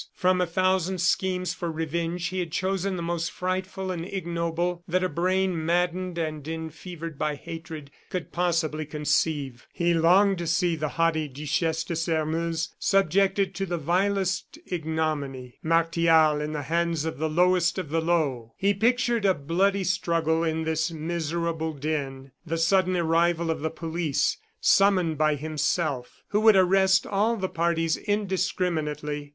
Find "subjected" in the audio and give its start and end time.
12.79-13.53